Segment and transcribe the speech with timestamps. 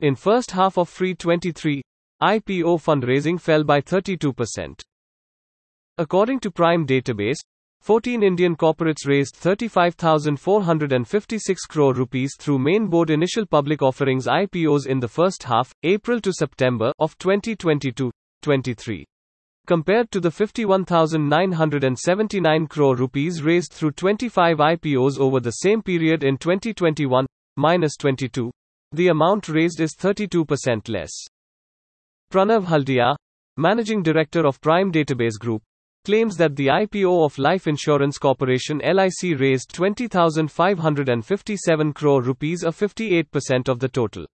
[0.00, 1.82] In first half of FY 23,
[2.22, 4.80] IPO fundraising fell by 32%.
[5.98, 7.38] According to Prime Database,
[7.80, 15.00] 14 Indian corporates raised 35,456 crore rupees through main board initial public offerings IPOs in
[15.00, 19.02] the first half, April to September of 2022-23.
[19.66, 26.38] Compared to the 51,979 crore rupees raised through 25 IPOs over the same period in
[26.38, 27.26] 2021,
[27.56, 28.52] minus 22,
[28.92, 31.10] the amount raised is 32% less.
[32.32, 33.16] Pranav Haldia,
[33.56, 35.62] Managing Director of Prime Database Group,
[36.04, 43.68] claims that the IPO of Life Insurance Corporation LIC raised 20,557 crore rupees or 58%
[43.68, 44.24] of the total.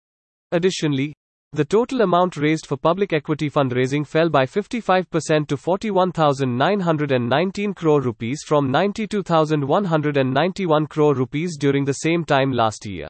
[0.52, 1.14] Additionally,
[1.52, 8.42] the total amount raised for public equity fundraising fell by 55% to 41,919 crore rupees
[8.46, 13.09] from 92,191 crore rupees during the same time last year.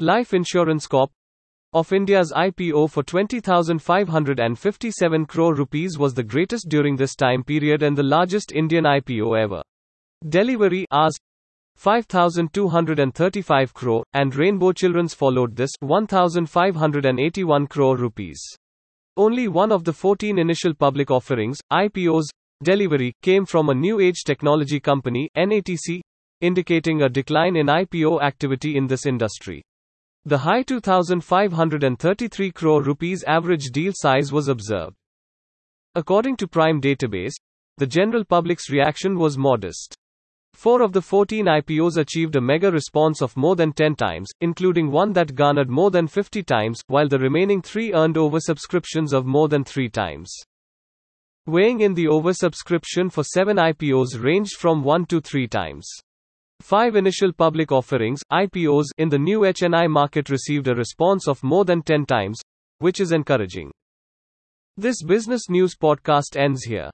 [0.00, 1.10] Life Insurance Corp
[1.72, 7.96] of India's IPO for 20,557 crore rupees was the greatest during this time period and
[7.96, 9.62] the largest Indian IPO ever.
[10.28, 11.16] Delhivery Rs
[11.76, 18.38] 5235 crore and Rainbow Children's followed this 1581 crore rupees.
[19.16, 22.26] Only one of the 14 initial public offerings IPOs
[22.62, 26.02] Delhivery came from a new age technology company NATC
[26.42, 29.62] indicating a decline in IPO activity in this industry.
[30.26, 34.96] The high 2533 crore rupees average deal size was observed.
[35.94, 37.34] According to Prime Database,
[37.76, 39.94] the general public's reaction was modest.
[40.52, 44.90] Four of the 14 IPOs achieved a mega response of more than 10 times, including
[44.90, 49.46] one that garnered more than 50 times, while the remaining three earned oversubscriptions of more
[49.46, 50.34] than 3 times.
[51.46, 55.88] Weighing in the oversubscription for seven IPOs ranged from 1 to 3 times.
[56.60, 61.64] Five initial public offerings, IPOs, in the new HNI market received a response of more
[61.64, 62.40] than 10 times,
[62.78, 63.70] which is encouraging.
[64.76, 66.90] This business news podcast ends here.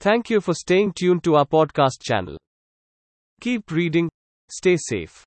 [0.00, 2.36] Thank you for staying tuned to our podcast channel.
[3.40, 4.08] Keep reading,
[4.50, 5.22] stay safe.